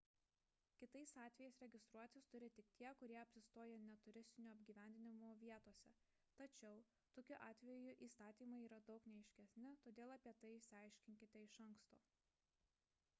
kitais 0.79 1.11
atvejais 1.25 1.59
registruotis 1.63 2.25
turi 2.31 2.47
tik 2.57 2.67
tie 2.79 2.89
kurie 3.01 3.19
apsistoja 3.25 3.77
ne 3.83 3.93
turistų 4.07 4.47
apgyvendinimo 4.53 5.29
vietose 5.43 5.93
tačiau 6.41 6.81
tokiu 7.19 7.39
atveju 7.51 7.93
įstatymai 8.09 8.63
yra 8.71 8.83
daug 8.91 9.09
neaiškesni 9.15 9.77
todėl 9.87 10.15
apie 10.17 10.37
tai 10.45 10.55
išsiaiškinkite 10.65 11.47
iš 11.49 11.59
anksto 11.71 12.03